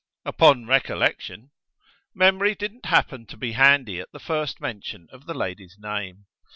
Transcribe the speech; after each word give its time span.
"Upon 0.25 0.65
recollection!" 0.65 1.51
"Memory 2.15 2.55
didn't 2.55 2.87
happen 2.87 3.27
to 3.27 3.37
be 3.37 3.51
handy 3.51 3.99
at 3.99 4.11
the 4.11 4.19
first 4.19 4.59
mention 4.59 5.07
of 5.11 5.27
the 5.27 5.35
lady's 5.35 5.75
name. 5.77 6.25